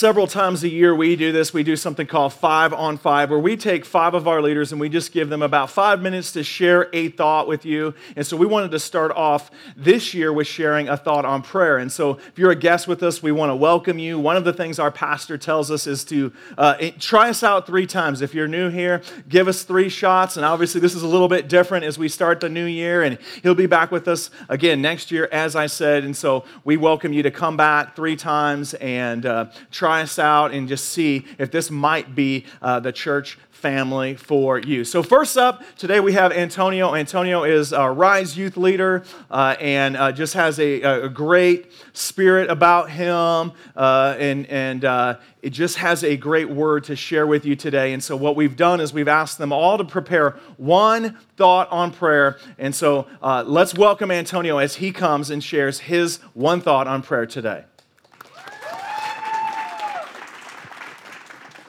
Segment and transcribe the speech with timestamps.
[0.00, 1.52] several times a year, we do this.
[1.52, 4.80] We do something called Five on Five, where we take five of our leaders and
[4.80, 7.92] we just give them about five minutes to share a thought with you.
[8.16, 11.76] And so we wanted to start off this year with sharing a thought on prayer.
[11.76, 14.18] And so if you're a guest with us, we want to welcome you.
[14.18, 17.86] One of the things our pastor tells us is to uh, try us out three
[17.86, 18.22] times.
[18.22, 20.38] If you're new here, give us three shots.
[20.38, 23.02] And obviously, this is a little bit different as we start the new year.
[23.02, 26.04] And he'll be back with us again next year, as I said.
[26.04, 30.52] And so we welcome you to come back three times and uh, try us out
[30.52, 34.84] and just see if this might be uh, the church family for you.
[34.84, 36.94] So, first up, today we have Antonio.
[36.94, 42.50] Antonio is a Rise youth leader uh, and uh, just has a, a, great spirit
[42.50, 47.44] about him, uh, and, and uh, it just has a great word to share with
[47.44, 47.92] you today.
[47.92, 51.92] And so, what we've done is we've asked them all to prepare one thought on
[51.92, 52.38] prayer.
[52.58, 57.02] And so, uh, let's welcome Antonio as he comes and shares his one thought on
[57.02, 57.64] prayer today.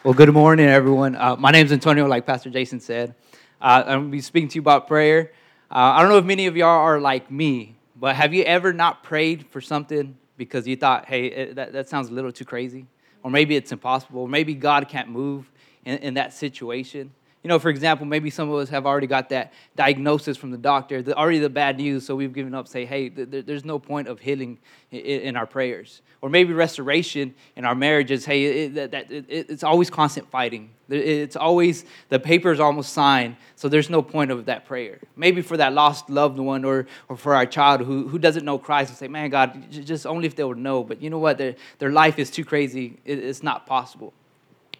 [0.04, 1.16] Well, good morning, everyone.
[1.16, 3.14] Uh, my name is Antonio, like Pastor Jason said.
[3.62, 5.32] Uh, I'm going to be speaking to you about prayer.
[5.70, 8.74] Uh, I don't know if many of y'all are like me, but have you ever
[8.74, 12.46] not prayed for something because you thought, hey, it, that, that sounds a little too
[12.46, 12.88] crazy?
[13.22, 15.52] Or maybe it's impossible, or maybe God can't move
[15.86, 17.12] in, in that situation?
[17.44, 20.60] You know, for example, maybe some of us have already got that diagnosis from the
[20.60, 23.80] doctor, the, already the bad news, so we've given up, say, hey, th- there's no
[23.80, 24.60] point of healing
[24.92, 26.04] in, in, our prayers.
[26.22, 30.70] Or maybe restoration in our marriages, hey, it, that, that, it, it's always constant fighting.
[30.88, 35.00] It's always, the paper is almost signed, so there's no point of that prayer.
[35.16, 38.60] Maybe for that lost loved one or, or for our child who, who doesn't know
[38.60, 40.84] Christ and say, man, God, just only if they would know.
[40.84, 41.40] But you know what?
[41.40, 44.14] Their, their life is too crazy, it's not possible.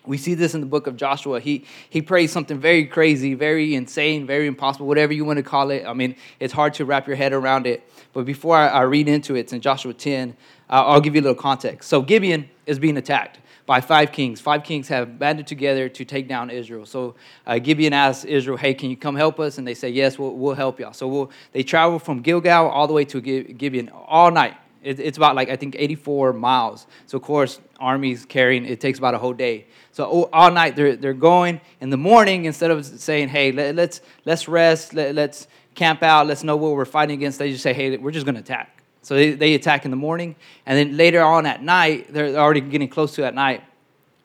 [0.06, 1.40] We see this in the book of Joshua.
[1.40, 5.70] He, he prays something very crazy, very insane, very impossible, whatever you want to call
[5.70, 5.86] it.
[5.86, 7.88] I mean, it's hard to wrap your head around it.
[8.14, 10.36] But before I, I read into it, it's in Joshua 10,
[10.70, 11.88] uh, I'll give you a little context.
[11.90, 14.42] So Gibeon is being attacked by five kings.
[14.42, 16.86] Five kings have banded together to take down Israel.
[16.86, 19.58] So uh, Gibeon asks Israel, hey, can you come help us?
[19.58, 20.94] And they say, yes, we'll, we'll help y'all.
[20.94, 24.56] So we'll, they travel from Gilgal all the way to Gibeon all night.
[24.84, 26.88] It, it's about like, I think, 84 miles.
[27.06, 29.66] So, of course, armies carrying, it takes about a whole day.
[29.92, 31.62] So oh, all night they're, they're going.
[31.82, 36.04] In the morning, instead of saying, hey, let, us let's, let's rest, let, let's camp
[36.04, 38.42] out, let's know what we're fighting against, they just say, hey, we're just going to
[38.42, 38.82] attack.
[39.02, 40.36] So they, they attack in the morning.
[40.66, 43.64] And then later on at night, they're already getting close to at night.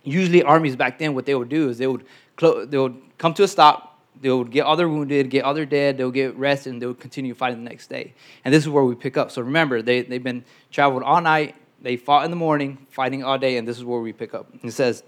[0.04, 2.04] Usually armies back then, what they would do is they would,
[2.36, 5.98] clo- they would come to a stop, they would get other wounded, get other dead,
[5.98, 8.14] they'll get rest, and they would continue fighting the next day.
[8.44, 9.30] And this is where we pick up.
[9.30, 13.38] So remember, they, they've been traveled all night, they fought in the morning, fighting all
[13.38, 14.46] day, and this is where we pick up.
[14.62, 15.02] It says,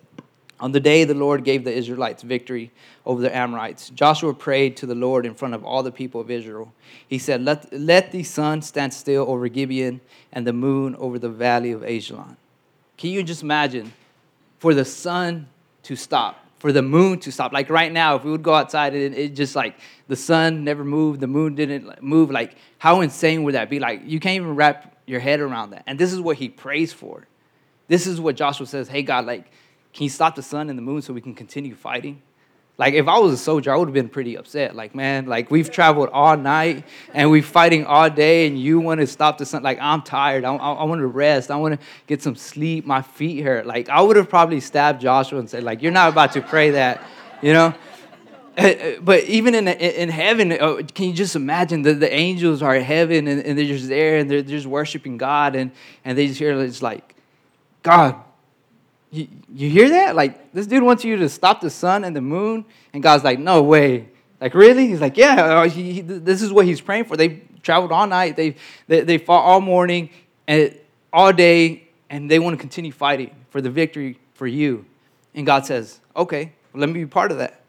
[0.60, 2.72] on the day the Lord gave the Israelites victory
[3.06, 6.30] over the Amorites, Joshua prayed to the Lord in front of all the people of
[6.30, 6.72] Israel.
[7.06, 10.00] He said, Let, let the sun stand still over Gibeon
[10.32, 12.36] and the moon over the valley of Ajalon.
[12.96, 13.92] Can you just imagine
[14.58, 15.48] for the sun
[15.84, 17.52] to stop, for the moon to stop?
[17.52, 19.76] Like right now, if we would go outside and it just like
[20.06, 23.78] the sun never moved, the moon didn't move, like how insane would that be?
[23.78, 25.84] Like you can't even wrap your head around that.
[25.86, 27.26] And this is what he prays for.
[27.88, 29.50] This is what Joshua says, Hey, God, like,
[29.94, 32.22] can you stop the sun and the moon so we can continue fighting?
[32.78, 34.76] Like, if I was a soldier, I would have been pretty upset.
[34.76, 39.00] Like, man, like, we've traveled all night and we're fighting all day, and you want
[39.00, 39.64] to stop the sun.
[39.64, 40.44] Like, I'm tired.
[40.44, 41.50] I, I, I want to rest.
[41.50, 42.86] I want to get some sleep.
[42.86, 43.66] My feet hurt.
[43.66, 46.70] Like, I would have probably stabbed Joshua and said, like, you're not about to pray
[46.70, 47.02] that,
[47.42, 47.74] you know?
[48.56, 52.62] Eh, eh, but even in, in heaven, oh, can you just imagine that the angels
[52.62, 55.72] are in heaven and, and they're just there and they're just worshiping God and,
[56.04, 57.16] and they just hear it's like,
[57.82, 58.16] God,
[59.10, 60.16] you, you hear that?
[60.16, 62.64] Like, this dude wants you to stop the sun and the moon.
[62.92, 64.08] And God's like, no way.
[64.40, 64.86] Like, really?
[64.86, 67.16] He's like, yeah, uh, he, he, this is what he's praying for.
[67.16, 68.54] They traveled all night, they,
[68.86, 70.10] they, they fought all morning
[70.46, 70.74] and
[71.12, 74.84] all day, and they want to continue fighting for the victory for you.
[75.34, 77.60] And God says, okay, let me be part of that.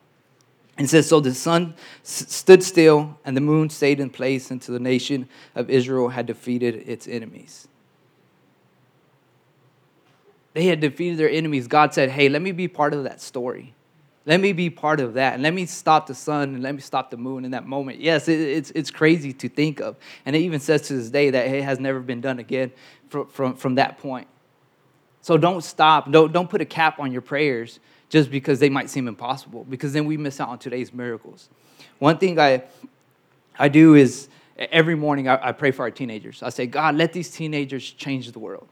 [0.77, 1.73] And says, So the sun
[2.03, 6.25] s- stood still, and the moon stayed in place until the nation of Israel had
[6.25, 7.68] defeated its enemies
[10.53, 13.73] they had defeated their enemies, God said, Hey, let me be part of that story.
[14.25, 15.33] Let me be part of that.
[15.33, 17.99] And let me stop the sun and let me stop the moon in that moment.
[17.99, 19.95] Yes, it, it's, it's crazy to think of.
[20.25, 22.71] And it even says to this day that it has never been done again
[23.07, 24.27] from, from, from that point.
[25.21, 26.11] So don't stop.
[26.11, 27.79] Don't, don't put a cap on your prayers
[28.09, 31.49] just because they might seem impossible, because then we miss out on today's miracles.
[31.99, 32.63] One thing I,
[33.57, 36.41] I do is every morning I, I pray for our teenagers.
[36.41, 38.67] I say, God, let these teenagers change the world.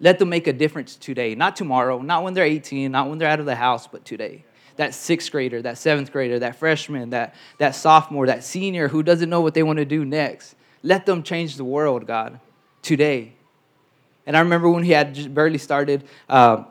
[0.00, 3.28] Let them make a difference today, not tomorrow, not when they're 18, not when they're
[3.28, 4.44] out of the house, but today.
[4.76, 9.30] That sixth grader, that seventh grader, that freshman, that, that sophomore, that senior who doesn't
[9.30, 10.56] know what they want to do next.
[10.82, 12.40] Let them change the world, God,
[12.82, 13.34] today.
[14.26, 16.64] And I remember when he had just barely started uh,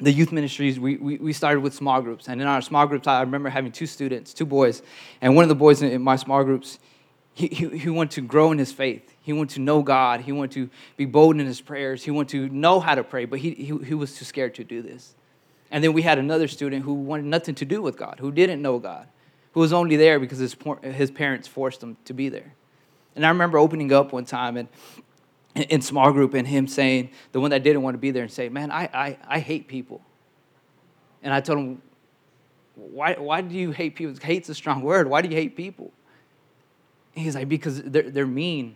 [0.00, 2.28] the youth ministries, we, we, we, started with small groups.
[2.28, 4.82] And in our small groups, I remember having two students, two boys.
[5.20, 6.78] And one of the boys in my small groups,
[7.32, 9.13] he, he, he wanted to grow in his faith.
[9.24, 10.20] He wanted to know God.
[10.20, 12.04] He wanted to be bold in his prayers.
[12.04, 14.64] He wanted to know how to pray, but he, he, he was too scared to
[14.64, 15.14] do this.
[15.70, 18.60] And then we had another student who wanted nothing to do with God, who didn't
[18.60, 19.08] know God,
[19.52, 22.52] who was only there because his, his parents forced him to be there.
[23.16, 24.68] And I remember opening up one time and
[25.54, 28.32] in small group and him saying, the one that didn't want to be there, and
[28.32, 30.02] say, Man, I, I, I hate people.
[31.22, 31.82] And I told him,
[32.74, 34.14] why, why do you hate people?
[34.20, 35.08] Hate's a strong word.
[35.08, 35.92] Why do you hate people?
[37.14, 38.74] And he's like, Because they're, they're mean.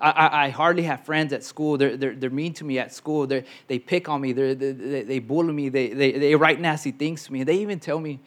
[0.00, 1.76] I, I, hardly have friends at school.
[1.76, 3.26] They're, they're, they're mean to me at school.
[3.26, 4.32] They're, they pick on me.
[4.32, 5.70] They're, they, they bully me.
[5.70, 7.42] They, they, they write nasty things to me.
[7.42, 8.20] They even tell me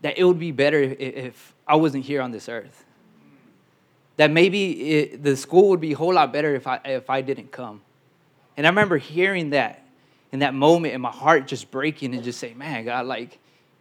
[0.00, 2.84] that it would be better if, if I wasn't here on this earth
[4.20, 7.22] that maybe it, the school would be a whole lot better if I, if I
[7.22, 7.80] didn't come.
[8.54, 9.82] And I remember hearing that
[10.30, 13.38] in that moment and my heart just breaking and just saying, man, God, like,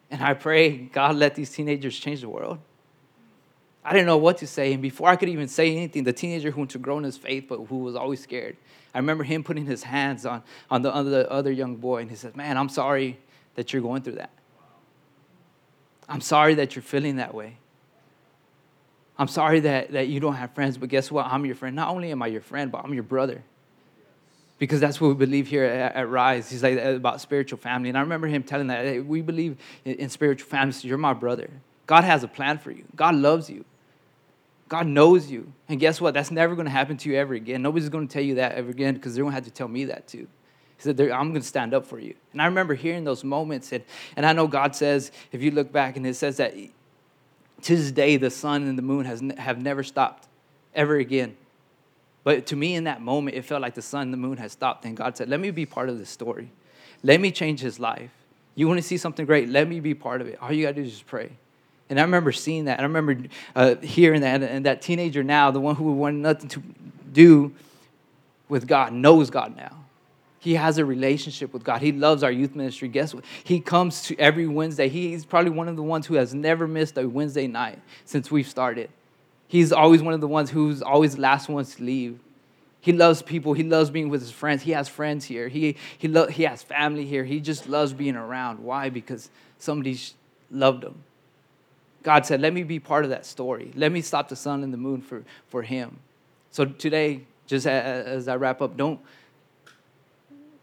[0.09, 2.59] and I pray, God, let these teenagers change the world.
[3.83, 4.73] I didn't know what to say.
[4.73, 7.17] And before I could even say anything, the teenager who wanted to grow in his
[7.17, 8.57] faith, but who was always scared,
[8.93, 12.15] I remember him putting his hands on, on the other, other young boy, and he
[12.15, 13.19] said, Man, I'm sorry
[13.55, 14.31] that you're going through that.
[16.07, 17.57] I'm sorry that you're feeling that way.
[19.17, 21.25] I'm sorry that, that you don't have friends, but guess what?
[21.25, 21.75] I'm your friend.
[21.75, 23.43] Not only am I your friend, but I'm your brother.
[24.57, 26.49] Because that's what we believe here at, at Rise.
[26.49, 27.89] He's like uh, about spiritual family.
[27.89, 30.71] And I remember him telling that hey, we believe in, in spiritual family.
[30.71, 31.49] So you're my brother.
[31.85, 32.85] God has a plan for you.
[32.95, 33.65] God loves you.
[34.69, 35.51] God knows you.
[35.67, 36.13] And guess what?
[36.13, 37.63] That's never going to happen to you ever again.
[37.63, 39.67] Nobody's going to tell you that ever again because they're going to have to tell
[39.67, 40.27] me that too.
[40.77, 42.13] He said, I'm going to stand up for you.
[42.31, 43.73] And I remember hearing those moments.
[43.73, 43.83] And,
[44.15, 47.91] and I know God says, if you look back, and it says that to this
[47.91, 50.27] day, the sun and the moon has, have never stopped
[50.73, 51.35] ever again.
[52.23, 54.51] But to me, in that moment, it felt like the sun and the moon had
[54.51, 54.85] stopped.
[54.85, 56.51] And God said, Let me be part of this story.
[57.03, 58.11] Let me change his life.
[58.55, 59.49] You want to see something great?
[59.49, 60.37] Let me be part of it.
[60.41, 61.31] All you got to do is just pray.
[61.89, 62.79] And I remember seeing that.
[62.79, 64.43] And I remember uh, hearing that.
[64.43, 66.63] And that teenager now, the one who wanted nothing to
[67.11, 67.53] do
[68.47, 69.75] with God, knows God now.
[70.39, 71.81] He has a relationship with God.
[71.81, 72.87] He loves our youth ministry.
[72.87, 73.25] Guess what?
[73.43, 74.87] He comes to every Wednesday.
[74.87, 78.47] He's probably one of the ones who has never missed a Wednesday night since we've
[78.47, 78.89] started.
[79.47, 82.19] He's always one of the ones who's always the last ones to leave.
[82.79, 83.53] He loves people.
[83.53, 84.63] He loves being with his friends.
[84.63, 85.49] He has friends here.
[85.49, 87.25] He, he, lo- he has family here.
[87.25, 88.59] He just loves being around.
[88.59, 88.89] Why?
[88.89, 89.99] Because somebody
[90.49, 91.03] loved him.
[92.03, 93.71] God said, Let me be part of that story.
[93.75, 95.99] Let me stop the sun and the moon for, for him.
[96.51, 98.99] So today, just as I wrap up, don't,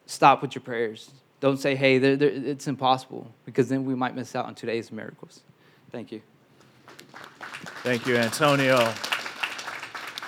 [0.06, 1.10] stop with your prayers.
[1.40, 4.90] Don't say, hey, they're, they're, it's impossible, because then we might miss out on today's
[4.90, 5.42] miracles.
[5.92, 6.22] Thank you.
[7.82, 8.92] Thank you, Antonio.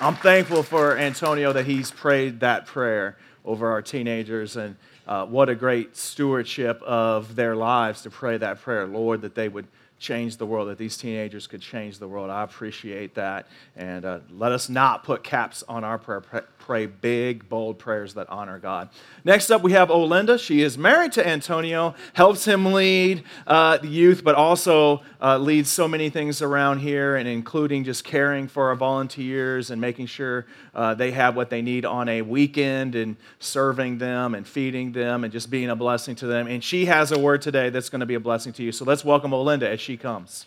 [0.00, 4.76] I'm thankful for Antonio that he's prayed that prayer over our teenagers, and
[5.06, 9.49] uh, what a great stewardship of their lives to pray that prayer, Lord, that they
[9.49, 9.66] would
[9.99, 12.31] change the world, that these teenagers could change the world.
[12.31, 13.47] I appreciate that.
[13.77, 16.23] And uh, let us not put caps on our prayer.
[16.59, 18.91] Pray big, bold prayers that honor God.
[19.25, 20.39] Next up, we have Olinda.
[20.39, 25.71] She is married to Antonio, helps him lead uh, the youth, but also uh, leads
[25.71, 30.45] so many things around here, and including just caring for our volunteers and making sure
[30.75, 35.25] uh, they have what they need on a weekend and serving them and feeding them
[35.25, 36.47] and just being a blessing to them.
[36.47, 38.73] And she has a word today that's going to be a blessing to you.
[38.73, 40.45] So let's welcome Olinda as she comes.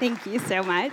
[0.00, 0.92] Thank you so much.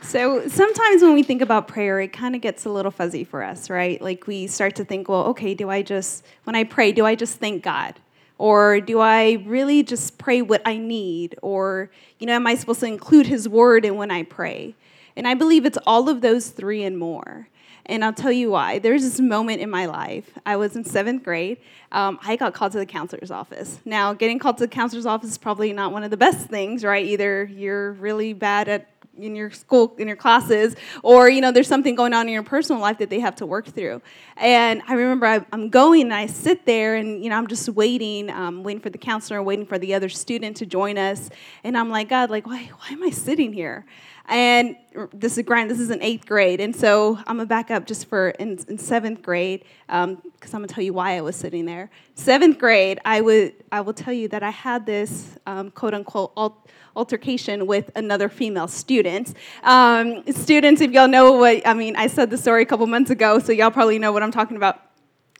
[0.00, 3.42] So sometimes when we think about prayer, it kind of gets a little fuzzy for
[3.42, 4.00] us, right?
[4.00, 7.14] Like we start to think, well, okay, do I just, when I pray, do I
[7.14, 8.00] just thank God?
[8.38, 11.36] Or do I really just pray what I need?
[11.42, 14.74] Or, you know, am I supposed to include His word in when I pray?
[15.14, 17.48] And I believe it's all of those three and more.
[17.88, 18.78] And I'll tell you why.
[18.78, 20.30] There's this moment in my life.
[20.44, 21.58] I was in seventh grade.
[21.90, 23.80] Um, I got called to the counselor's office.
[23.86, 26.84] Now, getting called to the counselor's office is probably not one of the best things,
[26.84, 27.04] right?
[27.04, 31.66] Either you're really bad at in your school in your classes or you know there's
[31.66, 34.00] something going on in your personal life that they have to work through
[34.36, 37.68] and i remember I, am going and i sit there and you know i'm just
[37.68, 41.30] waiting um, waiting for the counselor waiting for the other student to join us
[41.64, 43.84] and i'm like god like why, why am i sitting here
[44.28, 44.76] and
[45.12, 45.70] this is grind.
[45.70, 48.78] This is in eighth grade, and so I'm gonna back up just for in, in
[48.78, 51.90] seventh grade because um, I'm gonna tell you why I was sitting there.
[52.14, 56.32] Seventh grade, I would I will tell you that I had this um, quote unquote
[56.94, 59.34] altercation with another female student.
[59.62, 63.10] Um, students, if y'all know what I mean, I said the story a couple months
[63.10, 64.87] ago, so y'all probably know what I'm talking about.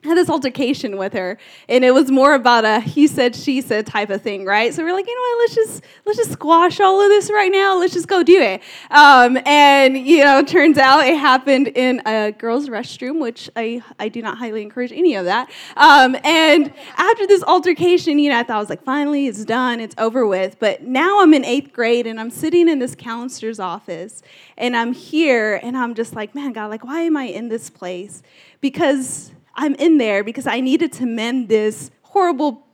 [0.04, 1.36] Had this altercation with her
[1.68, 4.72] and it was more about a he said she said type of thing right?
[4.72, 7.50] So we're like you know what let's just let's just squash all of this right
[7.50, 7.78] now.
[7.78, 8.62] Let's just go do it.
[8.92, 14.08] Um, and you know turns out it happened in a girls restroom which i i
[14.08, 15.50] do not highly encourage any of that.
[15.76, 19.80] Um, and after this altercation you know i thought i was like finally it's done
[19.80, 20.60] it's over with.
[20.60, 24.22] But now i'm in eighth grade and i'm sitting in this counselor's office
[24.56, 27.68] and i'm here and i'm just like man god like why am i in this
[27.68, 28.22] place?
[28.60, 32.64] Because I'm in there because I needed to mend this horrible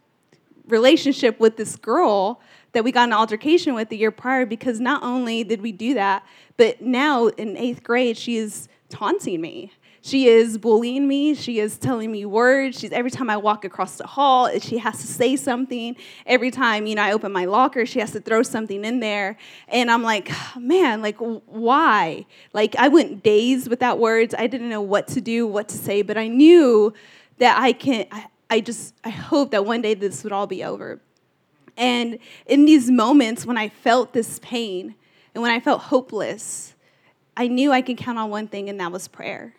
[0.68, 5.02] relationship with this girl that we got an altercation with the year prior because not
[5.02, 6.26] only did we do that,
[6.58, 9.72] but now in eighth grade, she is taunting me.
[10.06, 11.34] She is bullying me.
[11.34, 12.78] She is telling me words.
[12.78, 15.96] She's every time I walk across the hall, she has to say something.
[16.26, 19.38] Every time, you know, I open my locker, she has to throw something in there.
[19.66, 22.26] And I'm like, man, like why?
[22.52, 24.34] Like I went days without words.
[24.36, 26.92] I didn't know what to do, what to say, but I knew
[27.38, 30.62] that I can I, I just I hope that one day this would all be
[30.62, 31.00] over.
[31.78, 34.96] And in these moments when I felt this pain
[35.34, 36.74] and when I felt hopeless,
[37.38, 39.54] I knew I could count on one thing, and that was prayer.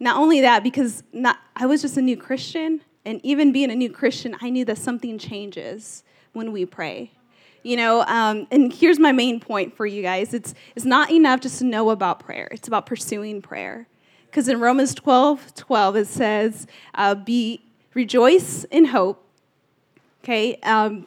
[0.00, 3.74] Not only that, because not, I was just a new Christian, and even being a
[3.74, 7.12] new Christian, I knew that something changes when we pray.
[7.62, 11.40] You know, um, and here's my main point for you guys it's, it's not enough
[11.40, 13.86] just to know about prayer, it's about pursuing prayer.
[14.26, 17.62] Because in Romans 12 12, it says, uh, Be
[17.94, 19.24] rejoice in hope,
[20.22, 20.56] okay?
[20.56, 21.06] Um,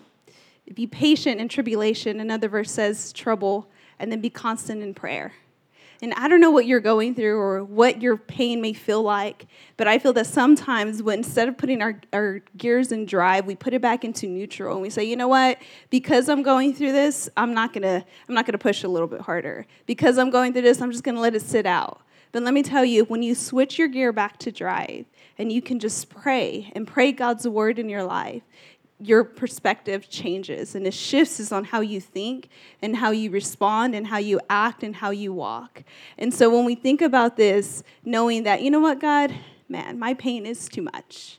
[0.74, 2.20] be patient in tribulation.
[2.20, 3.68] Another verse says trouble,
[4.00, 5.34] and then be constant in prayer.
[6.02, 9.48] And I don't know what you're going through or what your pain may feel like,
[9.78, 13.56] but I feel that sometimes when instead of putting our, our gears in drive, we
[13.56, 15.58] put it back into neutral and we say, you know what,
[15.90, 19.22] because I'm going through this, I'm not gonna, I'm not gonna push a little bit
[19.22, 19.66] harder.
[19.88, 22.02] Because I'm going through this, I'm just gonna let it sit out.
[22.32, 25.06] But let me tell you, when you switch your gear back to drive
[25.38, 28.44] and you can just pray and pray God's word in your life,
[29.00, 32.50] your perspective changes and it shifts is on how you think
[32.82, 35.84] and how you respond and how you act and how you walk.
[36.18, 39.34] And so when we think about this, knowing that, you know what, God,
[39.70, 41.38] man, my pain is too much.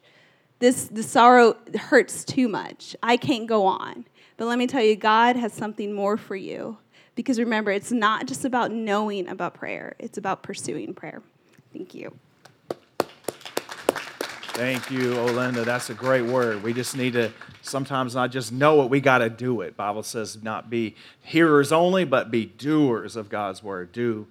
[0.61, 2.97] This the sorrow hurts too much.
[3.03, 4.07] I can't go on.
[4.37, 6.79] But let me tell you, God has something more for you.
[7.17, 11.21] Because remember, it's not just about knowing about prayer, it's about pursuing prayer.
[11.73, 12.17] Thank you.
[14.59, 15.65] Thank you, Olinda.
[15.65, 16.63] That's a great word.
[16.63, 17.33] We just need to
[17.69, 19.77] sometimes not just know it, we got to do it.
[19.77, 23.93] Bible says not be hearers only, but be doers of God's word.
[23.93, 24.27] Do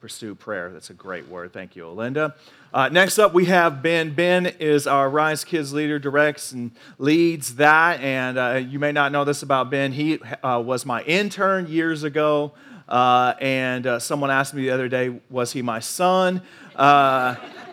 [0.00, 0.70] pursue prayer.
[0.70, 1.52] That's a great word.
[1.52, 2.34] Thank you, Olinda.
[2.72, 4.14] Uh, next up, we have Ben.
[4.14, 8.00] Ben is our Rise Kids leader, directs and leads that.
[8.00, 9.92] And uh, you may not know this about Ben.
[9.92, 12.52] He uh, was my intern years ago.
[12.88, 16.42] Uh, and uh, someone asked me the other day, was he my son?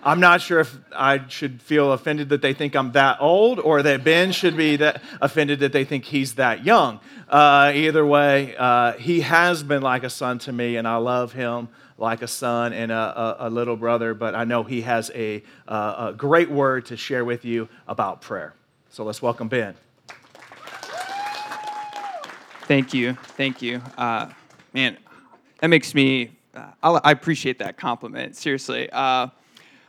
[0.07, 3.59] Uh, I'm not sure if I should feel offended that they think I'm that old
[3.59, 6.99] or that Ben should be that offended that they think he's that young.
[7.29, 11.33] Uh, either way, uh, he has been like a son to me, and I love
[11.33, 12.95] him like a son and a,
[13.39, 17.25] a, a little brother, but I know he has a, a great word to share
[17.25, 18.53] with you about prayer.
[18.89, 19.75] So let's welcome Ben.
[22.63, 23.13] Thank you.
[23.13, 23.81] Thank you.
[23.97, 24.29] Uh,
[24.73, 24.97] man,
[25.59, 28.89] that makes me, uh, I appreciate that compliment, seriously.
[28.91, 29.27] Uh,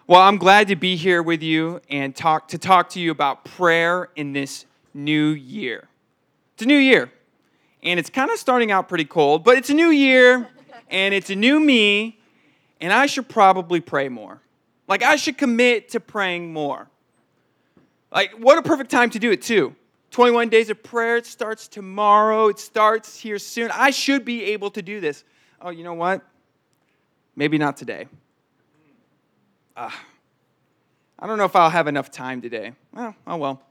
[0.08, 3.44] well, I'm glad to be here with you and talk to talk to you about
[3.44, 5.86] prayer in this new year.
[6.54, 7.12] It's a new year,
[7.82, 10.48] and it's kind of starting out pretty cold, but it's a new year,
[10.88, 12.18] and it's a new me,
[12.80, 14.40] and I should probably pray more.
[14.88, 16.88] Like, I should commit to praying more.
[18.10, 19.76] Like, what a perfect time to do it, too.
[20.10, 23.70] 21 days of prayer, it starts tomorrow, it starts here soon.
[23.74, 25.22] I should be able to do this
[25.60, 26.22] oh, you know what?
[27.36, 28.06] Maybe not today.
[29.78, 29.90] Uh,
[31.20, 32.73] I don't know if I'll have enough time today.
[32.92, 33.62] Well, oh well.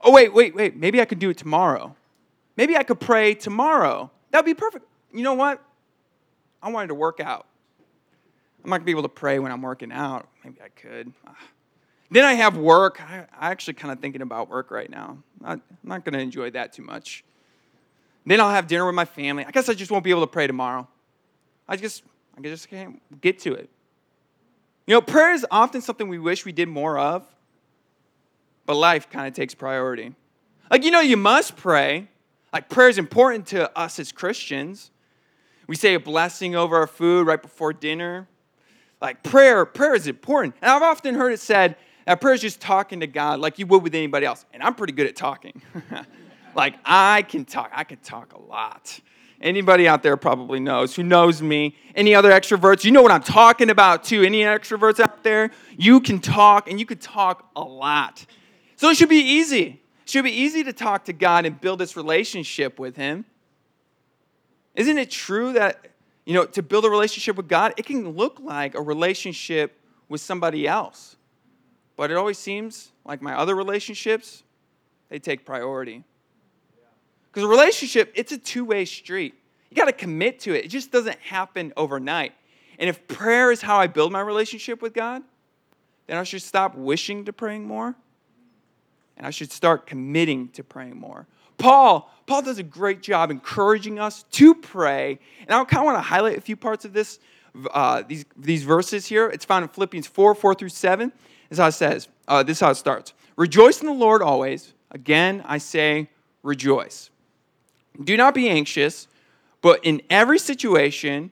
[0.00, 0.76] Oh, wait, wait, wait.
[0.76, 1.94] Maybe I could do it tomorrow.
[2.56, 4.10] Maybe I could pray tomorrow.
[4.30, 4.86] That would be perfect.
[5.12, 5.62] You know what?
[6.60, 7.46] I wanted to work out.
[8.64, 10.28] I'm not going to be able to pray when I'm working out.
[10.42, 11.12] Maybe I could.
[12.10, 13.00] Then I have work.
[13.00, 15.18] I, am actually kind of thinking about work right now.
[15.44, 17.22] I'm not going to enjoy that too much.
[18.26, 19.44] Then I'll have dinner with my family.
[19.44, 20.88] I guess I just won't be able to pray tomorrow.
[21.68, 22.02] I just,
[22.36, 23.70] I just can't get to it.
[24.90, 27.24] You know, prayer is often something we wish we did more of,
[28.66, 30.16] but life kind of takes priority.
[30.68, 32.08] Like, you know, you must pray.
[32.52, 34.90] Like, prayer is important to us as Christians.
[35.68, 38.26] We say a blessing over our food right before dinner.
[39.00, 40.56] Like, prayer, prayer is important.
[40.60, 43.66] And I've often heard it said that prayer is just talking to God like you
[43.66, 44.44] would with anybody else.
[44.52, 45.62] And I'm pretty good at talking.
[46.54, 48.98] Like I can talk, I can talk a lot.
[49.40, 51.74] Anybody out there probably knows who knows me.
[51.94, 52.84] Any other extroverts?
[52.84, 54.22] You know what I'm talking about too.
[54.22, 55.50] Any extroverts out there?
[55.78, 58.26] You can talk and you could talk a lot.
[58.76, 59.80] So it should be easy.
[60.02, 63.24] It should be easy to talk to God and build this relationship with Him.
[64.74, 65.88] Isn't it true that,
[66.26, 70.20] you know, to build a relationship with God, it can look like a relationship with
[70.20, 71.16] somebody else.
[71.96, 74.42] But it always seems like my other relationships,
[75.08, 76.04] they take priority.
[77.30, 79.34] Because a relationship, it's a two way street.
[79.70, 80.64] You got to commit to it.
[80.64, 82.32] It just doesn't happen overnight.
[82.78, 85.22] And if prayer is how I build my relationship with God,
[86.06, 87.94] then I should stop wishing to praying more
[89.20, 91.26] and I should start committing to praying more.
[91.58, 95.18] Paul, Paul does a great job encouraging us to pray.
[95.46, 97.18] And I kind of want to highlight a few parts of this,
[97.74, 99.28] uh, these, these verses here.
[99.28, 101.10] It's found in Philippians 4 4 through 7.
[101.10, 101.18] This
[101.50, 102.08] is how it says.
[102.26, 103.12] Uh, this is how it starts.
[103.36, 104.72] Rejoice in the Lord always.
[104.90, 106.08] Again, I say,
[106.42, 107.10] rejoice.
[108.02, 109.08] Do not be anxious,
[109.62, 111.30] but in every situation,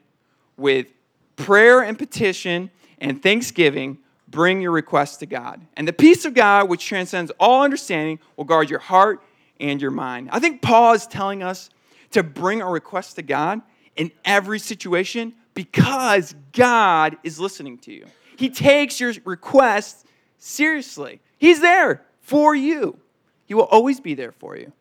[0.57, 0.89] with
[1.37, 3.99] prayer and petition and thanksgiving,
[4.29, 5.65] bring your requests to God.
[5.77, 9.23] And the peace of God, which transcends all understanding, will guard your heart
[9.61, 10.29] and your mind.
[10.33, 11.71] I think Paul is telling us
[12.11, 13.63] to bring our requests to God
[13.97, 18.07] in every situation because God is listening to you.
[18.37, 20.05] He takes your requests
[20.39, 21.21] seriously.
[21.39, 22.99] He's there for you.
[23.47, 24.73] He will always be there for you.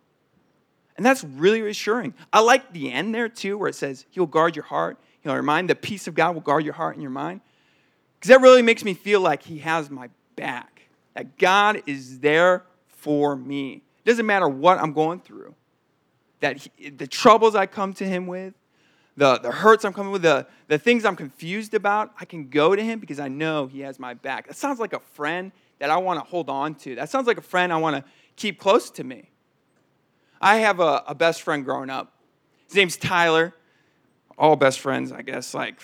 [0.97, 2.15] And that's really reassuring.
[2.33, 5.69] I like the end there too, where it says, He'll guard your heart, He'll remind
[5.69, 7.41] the peace of God will guard your heart and your mind.
[8.19, 10.81] Because that really makes me feel like He has my back,
[11.13, 13.83] that God is there for me.
[14.03, 15.53] It doesn't matter what I'm going through,
[16.39, 18.55] that he, the troubles I come to Him with,
[19.15, 22.75] the, the hurts I'm coming with, the, the things I'm confused about, I can go
[22.75, 24.47] to Him because I know He has my back.
[24.47, 26.95] That sounds like a friend that I want to hold on to.
[26.95, 29.29] That sounds like a friend I want to keep close to me.
[30.41, 32.13] I have a, a best friend growing up.
[32.67, 33.53] His name's Tyler.
[34.38, 35.82] All best friends, I guess, like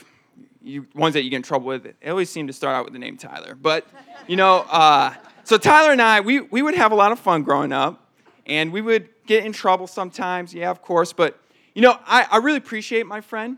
[0.62, 2.94] you, ones that you get in trouble with, they always seem to start out with
[2.94, 3.56] the name Tyler.
[3.56, 3.88] But,
[4.28, 7.42] you know, uh, so Tyler and I, we, we would have a lot of fun
[7.42, 8.12] growing up,
[8.46, 11.14] and we would get in trouble sometimes, yeah, of course.
[11.14, 11.40] But,
[11.74, 13.58] you know, I, I really appreciate my friend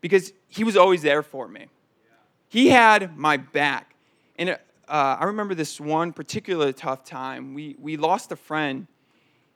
[0.00, 1.66] because he was always there for me.
[2.48, 3.94] He had my back.
[4.38, 4.56] And uh,
[4.88, 7.52] I remember this one particular tough time.
[7.52, 8.86] We, we lost a friend.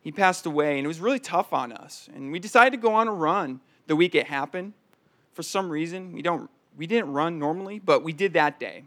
[0.05, 2.11] He passed away, and it was really tough on us.
[2.15, 4.75] And we decided to go on a run the week it happened.
[5.33, 8.85] For some reason, we don't we didn't run normally, but we did that day.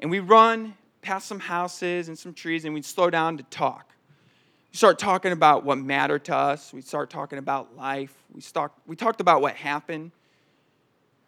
[0.00, 3.92] And we run past some houses and some trees, and we'd slow down to talk.
[4.72, 6.72] We start talking about what mattered to us.
[6.72, 8.14] We start talking about life.
[8.32, 10.12] We, start, we talked about what happened.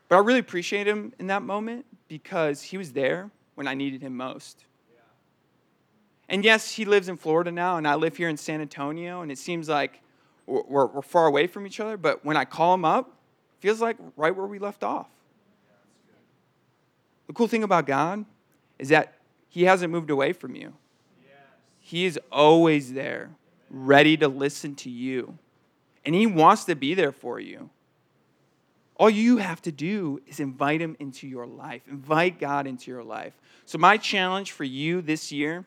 [0.09, 4.03] But I really appreciate him in that moment because he was there when I needed
[4.03, 4.64] him most.
[6.31, 9.33] And yes, he lives in Florida now, and I live here in San Antonio, and
[9.33, 10.01] it seems like
[10.47, 11.97] we're, we're far away from each other.
[11.97, 13.12] But when I call him up,
[13.59, 15.09] feels like right where we left off.
[17.27, 18.25] The cool thing about God
[18.79, 19.14] is that
[19.49, 20.73] He hasn't moved away from you.
[21.81, 23.31] He is always there,
[23.69, 25.37] ready to listen to you.
[26.05, 27.71] And He wants to be there for you.
[28.97, 33.03] All you have to do is invite Him into your life, invite God into your
[33.03, 33.33] life.
[33.66, 35.66] So, my challenge for you this year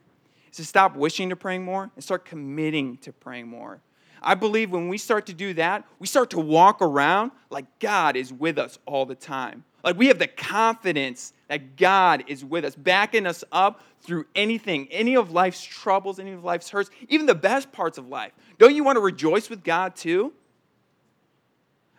[0.53, 3.81] is to stop wishing to praying more and start committing to praying more.
[4.21, 8.15] I believe when we start to do that, we start to walk around like God
[8.15, 9.65] is with us all the time.
[9.83, 14.87] Like we have the confidence that God is with us, backing us up through anything,
[14.91, 18.31] any of life's troubles, any of life's hurts, even the best parts of life.
[18.59, 20.31] Don't you want to rejoice with God too?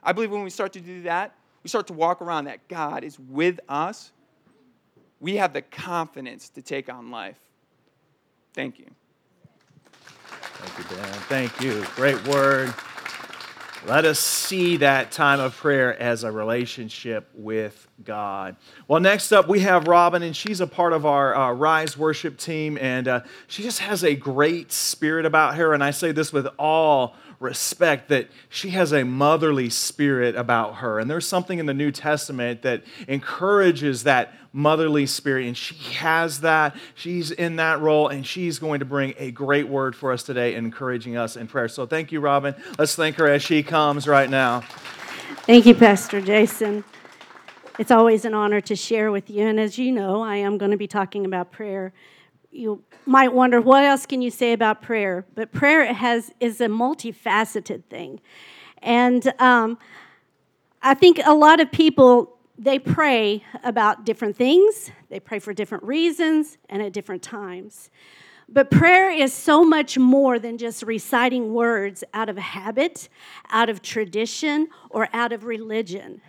[0.02, 3.04] I believe when we start to do that, we start to walk around that God
[3.04, 4.12] is with us.
[5.20, 7.38] We have the confidence to take on life.
[8.54, 8.86] Thank you.
[9.92, 11.12] Thank you, Dan.
[11.28, 11.84] Thank you.
[11.96, 12.72] Great word.
[13.86, 18.56] Let us see that time of prayer as a relationship with God.
[18.88, 22.36] Well, next up, we have Robin, and she's a part of our uh, Rise worship
[22.38, 25.72] team, and uh, she just has a great spirit about her.
[25.72, 30.98] And I say this with all respect that she has a motherly spirit about her.
[30.98, 36.40] And there's something in the New Testament that encourages that motherly spirit, and she has
[36.40, 36.76] that.
[36.94, 40.54] She's in that role, and she's going to bring a great word for us today,
[40.54, 41.68] encouraging us in prayer.
[41.68, 42.54] So thank you, Robin.
[42.78, 44.60] Let's thank her as she comes right now.
[45.46, 46.84] Thank you, Pastor Jason.
[47.76, 49.46] It's always an honor to share with you.
[49.46, 51.92] And as you know, I am going to be talking about prayer.
[52.52, 55.26] You might wonder what else can you say about prayer?
[55.34, 58.20] But prayer has is a multifaceted thing,
[58.80, 59.76] and um,
[60.80, 64.92] I think a lot of people they pray about different things.
[65.08, 67.90] They pray for different reasons and at different times.
[68.48, 73.08] But prayer is so much more than just reciting words out of habit,
[73.50, 76.20] out of tradition, or out of religion.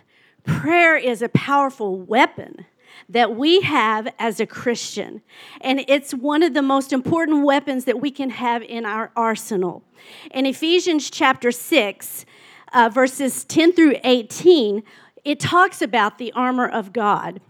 [0.46, 2.64] Prayer is a powerful weapon
[3.08, 5.22] that we have as a Christian.
[5.60, 9.82] And it's one of the most important weapons that we can have in our arsenal.
[10.30, 12.24] In Ephesians chapter 6,
[12.72, 14.82] uh, verses 10 through 18,
[15.24, 17.40] it talks about the armor of God.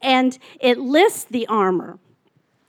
[0.00, 1.98] And it lists the armor.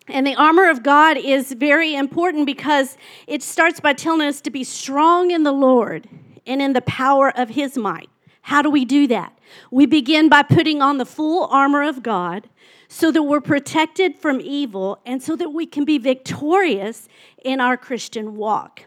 [0.08, 4.51] And the armor of God is very important because it starts by telling us to
[4.51, 6.08] be strong in the Lord
[6.45, 8.10] and in the power of his might.
[8.45, 9.36] How do we do that?
[9.71, 12.47] We begin by putting on the full armor of God
[12.88, 17.08] so that we're protected from evil and so that we can be victorious
[17.43, 18.84] in our Christian walk.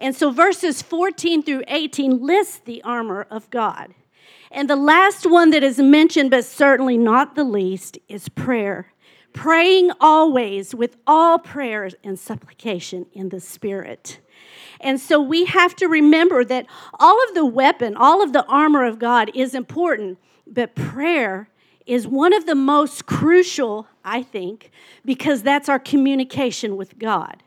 [0.00, 3.94] And so verses 14 through 18 list the armor of God.
[4.50, 8.92] And the last one that is mentioned, but certainly not the least, is prayer.
[9.36, 14.18] Praying always with all prayers and supplication in the Spirit.
[14.80, 16.66] And so we have to remember that
[16.98, 21.50] all of the weapon, all of the armor of God is important, but prayer
[21.84, 24.70] is one of the most crucial, I think,
[25.04, 27.42] because that's our communication with God.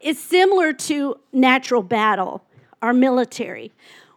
[0.00, 2.44] It's similar to natural battle,
[2.80, 3.72] our military.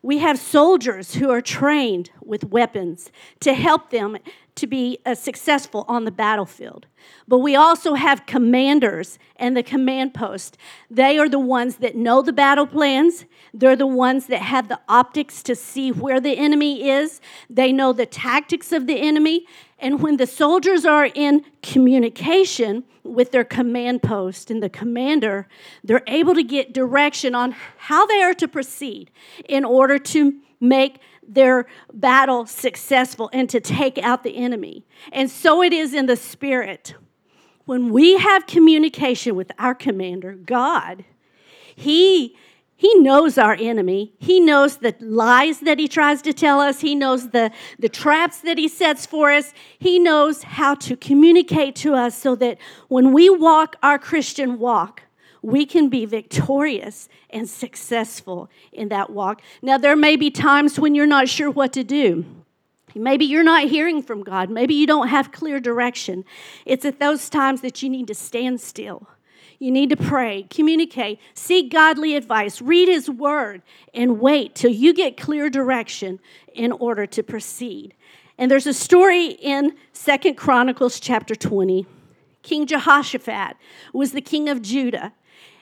[0.06, 4.20] We have soldiers who are trained with weapons to help them
[4.54, 6.86] to be uh, successful on the battlefield.
[7.28, 10.60] But we also have commanders and the command post.
[10.92, 13.26] They are the ones that know the battle plans.
[13.52, 17.20] They're the ones that have the optics to see where the enemy is.
[17.50, 19.48] They know the tactics of the enemy.
[19.86, 25.48] And when the soldiers are in communication with their command post and the commander,
[25.84, 29.12] they're able to get direction on how they are to proceed
[29.48, 34.88] in order to make their battle successful and to take out the enemy.
[35.12, 36.96] And so it is in the spirit.
[37.66, 41.06] When we have communication with our commander, God,
[41.76, 42.36] He
[42.78, 44.14] he knows our enemy.
[44.20, 46.82] He knows the lies that he tries to tell us.
[46.82, 49.54] He knows the, the traps that he sets for us.
[49.80, 52.58] He knows how to communicate to us so that
[52.90, 55.04] when we walk our Christian walk,
[55.42, 59.42] we can be victorious and successful in that walk.
[59.62, 62.26] Now, there may be times when you're not sure what to do.
[62.94, 64.50] Maybe you're not hearing from God.
[64.50, 66.26] Maybe you don't have clear direction.
[66.66, 69.08] It's at those times that you need to stand still.
[69.60, 73.62] You need to pray, communicate, seek godly advice, read His Word,
[73.94, 76.20] and wait till you get clear direction
[76.54, 77.94] in order to proceed.
[78.38, 81.86] And there's a story in Second Chronicles chapter 20.
[82.44, 83.56] King Jehoshaphat
[83.94, 85.14] was the king of Judah.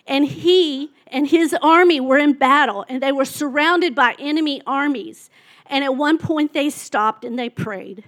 [0.07, 5.29] And he and his army were in battle, and they were surrounded by enemy armies.
[5.67, 8.03] And at one point, they stopped and they prayed.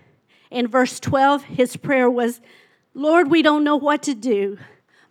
[0.51, 2.41] In verse 12, his prayer was,
[2.93, 4.57] Lord, we don't know what to do,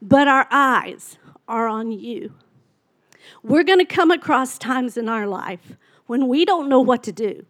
[0.05, 1.17] but our eyes
[1.49, 2.35] are on you.
[3.43, 7.12] We're going to come across times in our life when we don't know what to
[7.12, 7.47] do.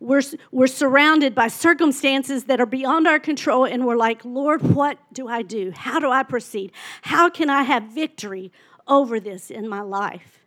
[0.00, 4.98] We're, we're surrounded by circumstances that are beyond our control, and we're like, Lord, what
[5.12, 5.72] do I do?
[5.76, 6.72] How do I proceed?
[7.02, 8.50] How can I have victory
[8.88, 10.40] over this in my life?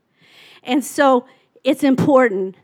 [0.63, 1.27] And so
[1.63, 2.55] it's important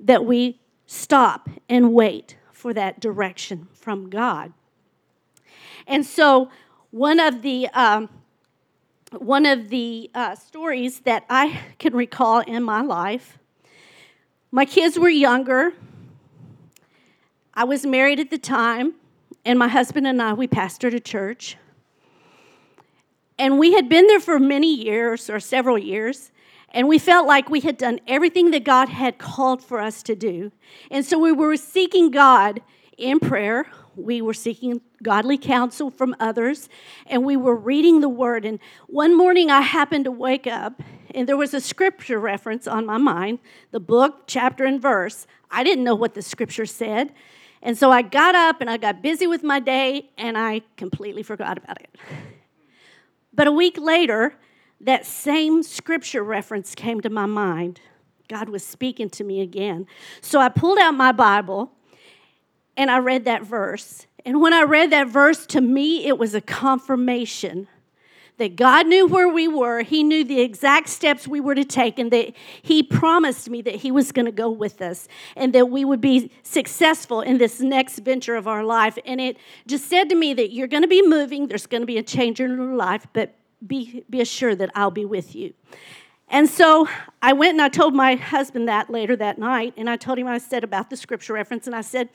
[0.00, 4.52] that we stop and wait for that direction from God.
[5.86, 6.50] And so,
[6.90, 8.08] one of the um,
[9.16, 13.38] one of the uh, stories that I can recall in my life,
[14.50, 15.72] my kids were younger.
[17.54, 18.94] I was married at the time,
[19.44, 21.56] and my husband and I we pastored a church.
[23.38, 26.32] And we had been there for many years or several years,
[26.70, 30.16] and we felt like we had done everything that God had called for us to
[30.16, 30.52] do.
[30.90, 32.60] And so we were seeking God
[32.96, 33.66] in prayer.
[33.98, 36.68] We were seeking godly counsel from others,
[37.06, 38.44] and we were reading the word.
[38.44, 40.80] And one morning I happened to wake up,
[41.14, 45.26] and there was a scripture reference on my mind the book, chapter, and verse.
[45.50, 47.12] I didn't know what the scripture said.
[47.60, 51.22] And so I got up and I got busy with my day, and I completely
[51.22, 51.96] forgot about it.
[53.32, 54.36] But a week later,
[54.80, 57.80] that same scripture reference came to my mind.
[58.28, 59.86] God was speaking to me again.
[60.20, 61.72] So I pulled out my Bible
[62.78, 64.06] and I read that verse.
[64.24, 67.66] And when I read that verse, to me, it was a confirmation
[68.36, 69.82] that God knew where we were.
[69.82, 73.74] He knew the exact steps we were to take, and that He promised me that
[73.74, 77.60] He was going to go with us and that we would be successful in this
[77.60, 78.96] next venture of our life.
[79.04, 81.86] And it just said to me that you're going to be moving, there's going to
[81.86, 83.34] be a change in your life, but
[83.66, 85.52] be, be assured that I'll be with you.
[86.28, 86.88] And so
[87.20, 90.28] I went and I told my husband that later that night, and I told him
[90.28, 92.10] I said about the scripture reference, and I said,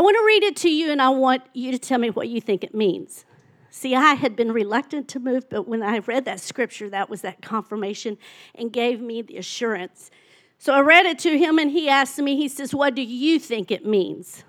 [0.00, 2.30] I want to read it to you, and I want you to tell me what
[2.30, 3.26] you think it means.
[3.68, 7.20] See, I had been reluctant to move, but when I read that scripture, that was
[7.20, 8.16] that confirmation
[8.54, 10.10] and gave me the assurance.
[10.56, 13.38] So I read it to him, and he asked me, he says, What do you
[13.38, 14.42] think it means?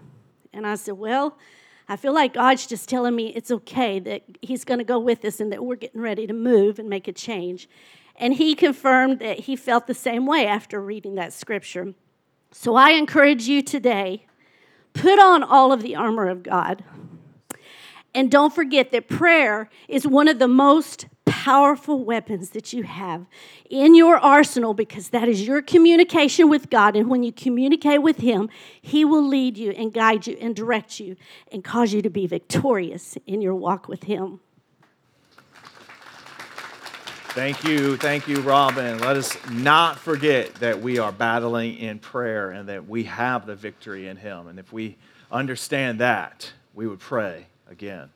[0.53, 1.37] And I said, Well,
[1.89, 5.25] I feel like God's just telling me it's okay that He's going to go with
[5.25, 7.67] us and that we're getting ready to move and make a change.
[8.15, 11.93] And he confirmed that he felt the same way after reading that scripture.
[12.53, 14.27] So I encourage you today
[14.93, 16.84] put on all of the armor of God.
[18.13, 23.25] And don't forget that prayer is one of the most powerful weapons that you have
[23.69, 26.95] in your arsenal because that is your communication with God.
[26.95, 28.49] And when you communicate with Him,
[28.82, 31.15] He will lead you and guide you and direct you
[31.51, 34.41] and cause you to be victorious in your walk with Him.
[37.34, 37.96] Thank you.
[37.96, 39.00] Thank you, Robin.
[39.00, 43.56] Let us not forget that we are battling in prayer and that we have the
[43.56, 44.50] victory in Him.
[44.50, 44.98] And if we
[45.32, 48.10] understand that, we would pray again.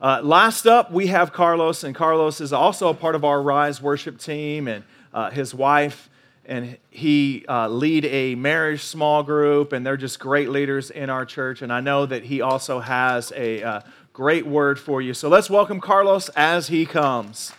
[0.00, 3.82] Uh, last up, we have Carlos, and Carlos is also a part of our Rise
[3.82, 6.08] worship team, and uh, his wife
[6.46, 11.26] and he uh, lead a marriage small group, and they're just great leaders in our
[11.26, 11.60] church.
[11.60, 13.80] And I know that he also has a uh,
[14.14, 15.12] great word for you.
[15.12, 17.52] So let's welcome Carlos as he comes.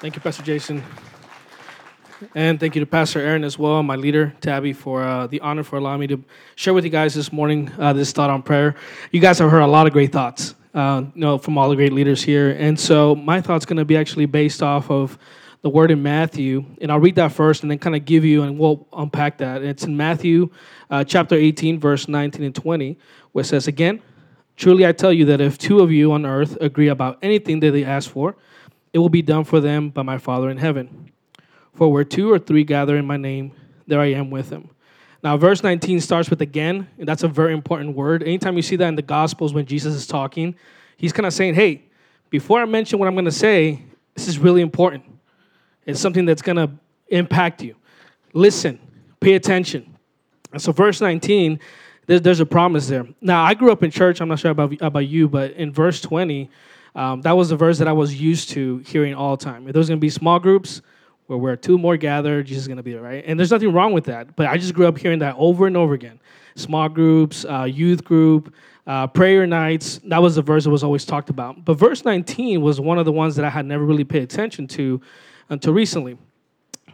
[0.00, 0.84] Thank you, Pastor Jason.
[2.32, 5.64] And thank you to Pastor Aaron as well, my leader, Tabby, for uh, the honor
[5.64, 6.22] for allowing me to
[6.54, 8.76] share with you guys this morning uh, this thought on prayer.
[9.10, 11.74] You guys have heard a lot of great thoughts, uh, you know, from all the
[11.74, 12.50] great leaders here.
[12.50, 15.18] And so my thought's going to be actually based off of
[15.62, 16.64] the word in Matthew.
[16.80, 19.64] And I'll read that first and then kind of give you, and we'll unpack that.
[19.64, 20.50] It's in Matthew
[20.90, 22.96] uh, chapter 18, verse 19 and 20,
[23.32, 24.00] where it says, Again,
[24.54, 27.72] truly I tell you that if two of you on earth agree about anything that
[27.72, 28.36] they ask for,
[28.98, 31.12] it will be done for them by my Father in heaven.
[31.74, 33.52] For where two or three gather in my name,
[33.86, 34.70] there I am with them.
[35.22, 38.24] Now, verse 19 starts with again, and that's a very important word.
[38.24, 40.56] Anytime you see that in the Gospels when Jesus is talking,
[40.96, 41.84] he's kind of saying, hey,
[42.28, 43.84] before I mention what I'm going to say,
[44.14, 45.04] this is really important.
[45.86, 46.68] It's something that's going to
[47.06, 47.76] impact you.
[48.32, 48.80] Listen,
[49.20, 49.96] pay attention.
[50.52, 51.60] And so, verse 19,
[52.06, 53.06] there's, there's a promise there.
[53.20, 54.20] Now, I grew up in church.
[54.20, 56.50] I'm not sure about, about you, but in verse 20,
[56.98, 59.68] um, that was the verse that I was used to hearing all the time.
[59.68, 60.82] If there's going to be small groups
[61.28, 63.22] where we're two more gathered, Jesus is going to be there, right?
[63.24, 64.34] And there's nothing wrong with that.
[64.34, 66.18] But I just grew up hearing that over and over again.
[66.56, 68.52] Small groups, uh, youth group,
[68.84, 70.00] uh, prayer nights.
[70.06, 71.64] That was the verse that was always talked about.
[71.64, 74.66] But verse 19 was one of the ones that I had never really paid attention
[74.66, 75.00] to
[75.50, 76.18] until recently.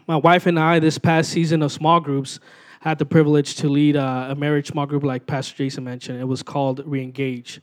[0.07, 2.40] My wife and I, this past season of small groups,
[2.81, 6.21] had the privilege to lead uh, a marriage small group, like Pastor Jason mentioned.
[6.21, 7.61] It was called Reengage.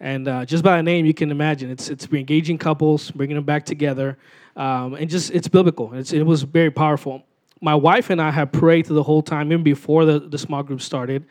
[0.00, 3.44] And uh, just by the name, you can imagine it's it's engaging couples, bringing them
[3.44, 4.16] back together,
[4.56, 5.92] um, and just it's biblical.
[5.92, 7.22] It's, it was very powerful.
[7.60, 10.62] My wife and I have prayed through the whole time, even before the, the small
[10.62, 11.26] group started,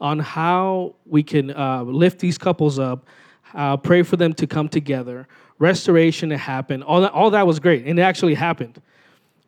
[0.00, 3.06] on how we can uh, lift these couples up,
[3.52, 6.82] uh, pray for them to come together, restoration to happen.
[6.82, 8.80] All that, all that was great, and it actually happened.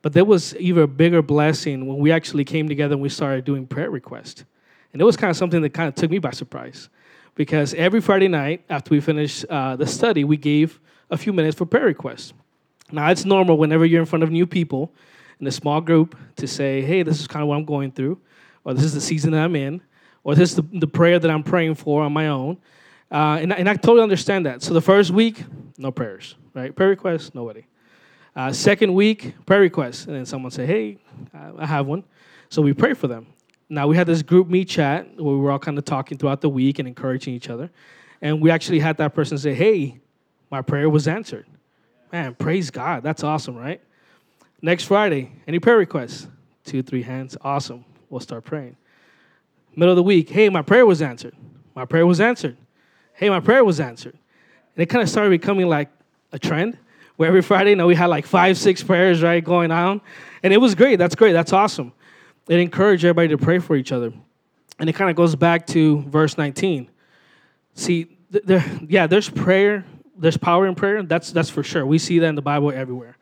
[0.02, 3.46] But there was even a bigger blessing when we actually came together and we started
[3.46, 4.44] doing prayer requests.
[4.92, 6.90] And it was kind of something that kind of took me by surprise
[7.37, 11.57] because every Friday night after we finished uh, the study, we gave a few minutes
[11.57, 12.33] for prayer requests.
[12.90, 14.92] Now, it's normal whenever you're in front of new people
[15.38, 18.18] in a small group to say, hey, this is kind of what I'm going through,
[18.64, 19.81] or this is the season that I'm in,
[20.25, 22.59] or this is the, the prayer that I'm praying for on my own.
[23.11, 24.62] Uh, and, and I totally understand that.
[24.62, 25.44] So the first week,
[25.79, 26.75] no prayers, right?
[26.75, 27.64] Prayer requests, nobody.
[28.35, 30.07] Uh, second week, prayer requests.
[30.07, 30.99] And then someone say, hey,
[31.59, 32.05] I have one.
[32.49, 33.27] So we pray for them.
[33.68, 36.48] Now, we had this GroupMe chat where we were all kind of talking throughout the
[36.48, 37.70] week and encouraging each other.
[38.22, 39.98] And we actually had that person say, Hey,
[40.50, 41.46] my prayer was answered.
[42.12, 43.02] Man, praise God.
[43.02, 43.81] That's awesome, right?
[44.62, 46.29] Next Friday, any prayer requests?
[46.64, 47.37] Two, three hands.
[47.42, 47.85] Awesome.
[48.09, 48.76] We'll start praying.
[49.74, 51.35] Middle of the week, hey, my prayer was answered.
[51.74, 52.57] My prayer was answered.
[53.14, 54.16] Hey, my prayer was answered.
[54.74, 55.90] And it kind of started becoming like
[56.33, 56.79] a trend
[57.16, 60.00] where every Friday, you know, we had like five, six prayers, right, going on.
[60.42, 60.96] And it was great.
[60.96, 61.33] That's great.
[61.33, 61.92] That's awesome
[62.48, 64.12] it encouraged everybody to pray for each other.
[64.78, 66.90] And it kind of goes back to verse 19.
[67.74, 69.85] See, there, yeah, there's prayer,
[70.16, 71.02] there's power in prayer.
[71.02, 71.85] That's, that's for sure.
[71.87, 73.16] We see that in the Bible everywhere.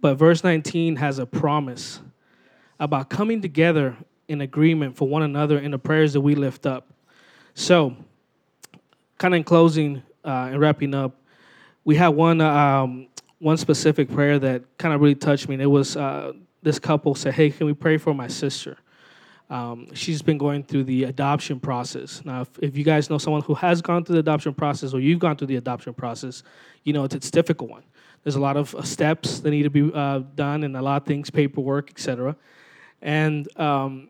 [0.00, 2.00] But verse 19 has a promise
[2.80, 3.96] about coming together
[4.28, 6.88] in agreement for one another in the prayers that we lift up.
[7.54, 7.94] So,
[9.18, 11.16] kind of in closing uh, and wrapping up,
[11.84, 15.56] we had one um, one specific prayer that kind of really touched me.
[15.56, 18.76] And it was uh, this couple said, Hey, can we pray for my sister?
[19.50, 22.22] Um, she's been going through the adoption process.
[22.24, 25.00] Now, if, if, you guys know someone who has gone through the adoption process or
[25.00, 26.42] you've gone through the adoption process,
[26.84, 27.82] you know it's, it's a difficult one.
[28.22, 31.02] There's a lot of uh, steps that need to be uh, done and a lot
[31.02, 32.34] of things, paperwork, etc.
[33.02, 34.08] And um,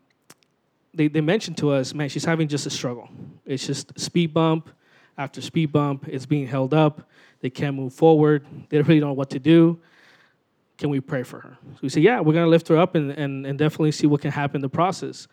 [0.93, 3.09] they, they mentioned to us, man, she's having just a struggle.
[3.45, 4.69] It's just speed bump
[5.17, 7.09] after speed bump, it's being held up,
[7.41, 9.79] they can't move forward, they really don't know what to do.
[10.77, 11.57] Can we pray for her?
[11.73, 14.21] So we say, yeah, we're gonna lift her up and, and, and definitely see what
[14.21, 15.27] can happen in the process.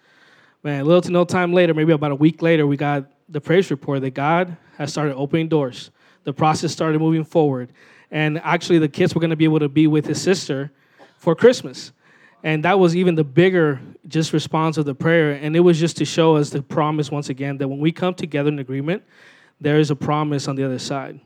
[0.63, 3.71] Man, little to no time later, maybe about a week later, we got the praise
[3.71, 5.91] report that God has started opening doors.
[6.25, 7.73] The process started moving forward.
[8.11, 10.71] And actually, the kids were going to be able to be with his sister
[11.17, 11.93] for Christmas.
[12.43, 15.33] And that was even the bigger just response of the prayer.
[15.33, 18.15] And it was just to show us the promise once again that when we come
[18.15, 19.03] together in agreement,
[19.61, 21.21] there is a promise on the other side.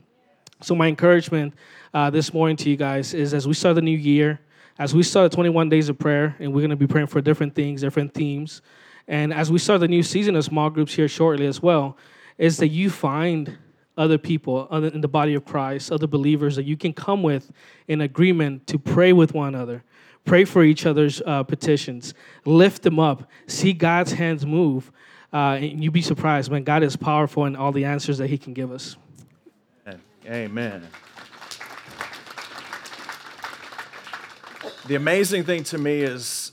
[0.61, 1.53] So, my encouragement
[1.93, 4.39] uh, this morning to you guys is as we start the new year,
[4.79, 7.53] as we start 21 days of prayer, and we're going to be praying for different
[7.53, 8.61] things, different themes,
[9.07, 11.97] and as we start the new season of small groups here shortly as well,
[12.37, 13.57] is that you find
[13.97, 17.51] other people other in the body of Christ, other believers that you can come with
[17.87, 19.83] in agreement to pray with one another,
[20.23, 22.13] pray for each other's uh, petitions,
[22.45, 24.91] lift them up, see God's hands move,
[25.33, 26.63] uh, and you'd be surprised, man.
[26.63, 28.95] God is powerful in all the answers that He can give us.
[30.25, 30.87] Amen.
[34.87, 36.51] The amazing thing to me is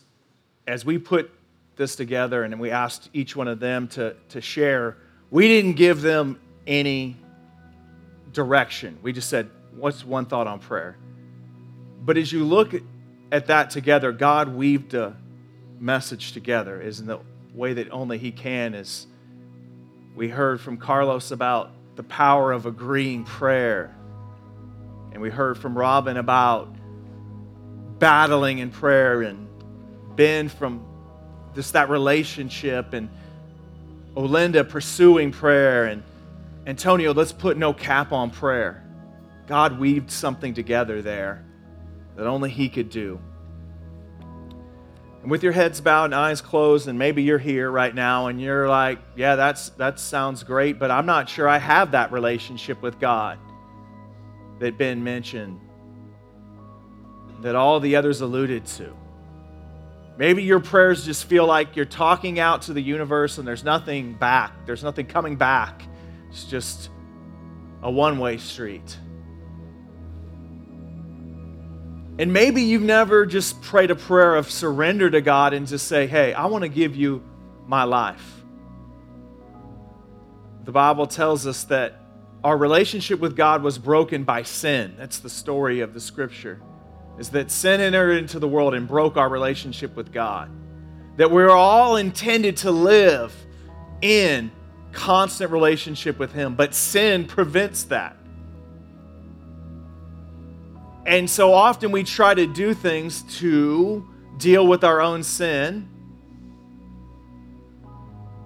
[0.67, 1.31] as we put
[1.77, 4.99] this together and we asked each one of them to, to share,
[5.31, 7.17] we didn't give them any
[8.33, 8.99] direction.
[9.03, 10.99] We just said, What's one thought on prayer?
[12.05, 12.75] But as you look
[13.31, 15.17] at that together, God weaved a
[15.81, 17.21] message together, is in the
[17.55, 18.75] way that only He can.
[18.75, 19.07] Is
[20.15, 23.95] we heard from Carlos about the power of agreeing prayer,
[25.13, 26.75] and we heard from Robin about
[27.99, 29.49] battling in prayer, and
[30.17, 30.85] Ben from
[31.55, 33.09] just that relationship, and
[34.17, 36.03] Olinda pursuing prayer, and
[36.67, 38.85] Antonio, let's put no cap on prayer.
[39.47, 41.45] God weaved something together there
[42.17, 43.21] that only He could do.
[45.23, 48.41] And with your heads bowed and eyes closed, and maybe you're here right now and
[48.41, 52.83] you're like, yeah, that's, that sounds great, but I'm not sure I have that relationship
[52.83, 53.39] with God
[54.59, 55.61] that Ben mentioned,
[57.41, 58.97] that all the others alluded to.
[60.19, 64.15] Maybe your prayers just feel like you're talking out to the universe and there's nothing
[64.15, 65.83] back, there's nothing coming back.
[66.31, 66.91] It's just
[67.83, 68.97] a one way street.
[72.19, 76.07] And maybe you've never just prayed a prayer of surrender to God and just say,
[76.07, 77.23] hey, I want to give you
[77.67, 78.43] my life.
[80.65, 81.95] The Bible tells us that
[82.45, 84.95] our relationship with God was broken by sin.
[84.99, 86.61] That's the story of the scripture.
[87.19, 90.51] Is that sin entered into the world and broke our relationship with God.
[91.17, 93.35] That we're all intended to live
[94.01, 94.51] in
[94.93, 98.17] constant relationship with Him, but sin prevents that.
[101.05, 105.89] And so often we try to do things to deal with our own sin.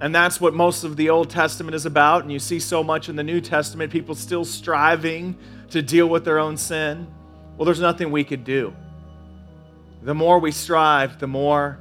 [0.00, 2.22] And that's what most of the Old Testament is about.
[2.22, 5.36] And you see so much in the New Testament, people still striving
[5.70, 7.06] to deal with their own sin.
[7.56, 8.74] Well, there's nothing we could do.
[10.02, 11.80] The more we strive, the more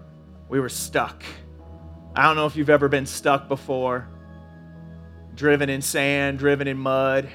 [0.49, 1.23] we were stuck.
[2.15, 4.07] I don't know if you've ever been stuck before
[5.35, 7.29] driven in sand, driven in mud,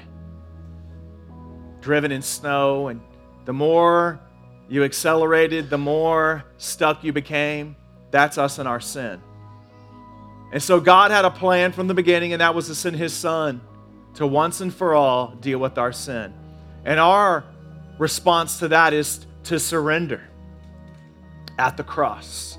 [1.81, 2.87] driven in snow.
[2.87, 2.99] And
[3.45, 4.19] the more
[4.69, 7.75] you accelerated, the more stuck you became.
[8.11, 9.21] That's us and our sin.
[10.51, 13.13] And so God had a plan from the beginning, and that was to send His
[13.13, 13.61] Son
[14.15, 16.33] to once and for all deal with our sin.
[16.83, 17.45] And our
[17.97, 20.21] response to that is to surrender
[21.57, 22.57] at the cross.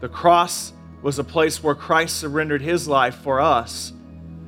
[0.00, 0.72] The cross
[1.02, 3.92] was a place where Christ surrendered His life for us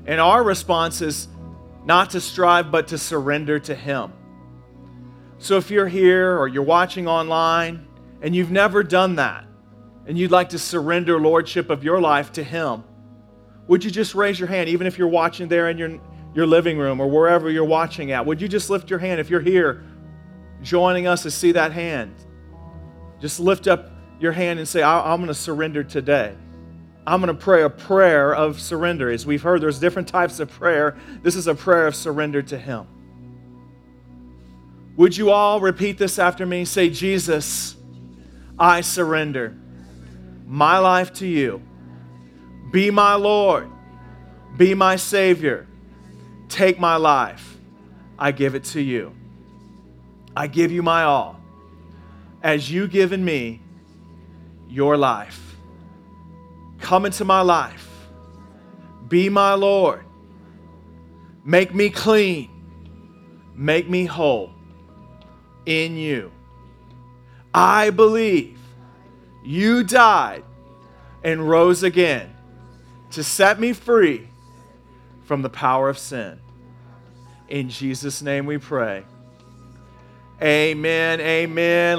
[0.06, 1.26] and our response is
[1.84, 4.12] not to strive, but to surrender to Him.
[5.38, 7.86] So if you're here or you're watching online
[8.22, 9.44] and you've never done that,
[10.06, 12.84] and you'd like to surrender lordship of your life to Him,
[13.66, 15.98] would you just raise your hand, even if you're watching there in your,
[16.34, 18.24] your living room or wherever you're watching at?
[18.24, 19.82] Would you just lift your hand if you're here
[20.62, 22.14] joining us to see that hand?
[23.20, 26.36] Just lift up your hand and say, I'm going to surrender today.
[27.06, 29.10] I'm going to pray a prayer of surrender.
[29.10, 30.96] As we've heard, there's different types of prayer.
[31.22, 32.86] This is a prayer of surrender to Him.
[34.96, 36.64] Would you all repeat this after me?
[36.64, 37.76] Say, Jesus,
[38.58, 39.54] I surrender
[40.46, 41.62] my life to you.
[42.70, 43.70] Be my Lord.
[44.56, 45.66] Be my Savior.
[46.48, 47.58] Take my life.
[48.18, 49.14] I give it to you.
[50.34, 51.40] I give you my all.
[52.42, 53.60] As you given me
[54.68, 55.56] your life.
[56.80, 57.88] Come into my life.
[59.08, 60.04] Be my Lord.
[61.44, 62.50] Make me clean.
[63.54, 64.55] Make me whole
[65.66, 66.32] in you.
[67.52, 68.58] I believe
[69.44, 70.44] you died
[71.22, 72.34] and rose again
[73.12, 74.28] to set me free
[75.24, 76.38] from the power of sin.
[77.48, 79.04] In Jesus' name we pray.
[80.42, 81.20] Amen.
[81.20, 81.94] Amen.